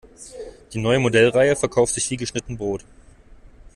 Die 0.73 0.79
neue 0.79 0.97
Modellreihe 0.97 1.55
verkauft 1.55 1.93
sich 1.93 2.09
wie 2.09 2.17
geschnitten 2.17 2.57
Brot. 2.57 2.83